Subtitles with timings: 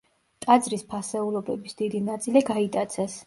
[0.45, 3.19] ტაძრის ფასეულობების დიდი ნაწილი გაიტაცეს.